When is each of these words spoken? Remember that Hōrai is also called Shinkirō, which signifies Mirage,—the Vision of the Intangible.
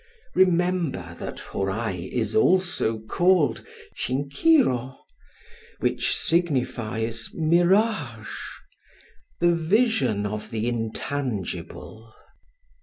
Remember 0.33 1.15
that 1.19 1.37
Hōrai 1.37 2.09
is 2.11 2.35
also 2.35 2.97
called 2.97 3.63
Shinkirō, 3.95 4.97
which 5.77 6.15
signifies 6.17 7.29
Mirage,—the 7.35 8.25
Vision 9.53 10.25
of 10.25 10.49
the 10.49 10.67
Intangible. 10.67 12.15